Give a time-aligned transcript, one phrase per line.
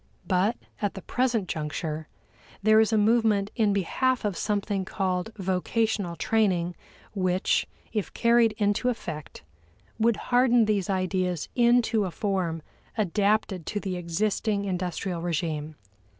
[0.25, 2.07] But, at the present juncture,
[2.63, 6.75] there is a movement in behalf of something called vocational training
[7.13, 9.43] which, if carried into effect,
[9.99, 12.63] would harden these ideas into a form
[12.97, 15.75] adapted to the existing industrial regime.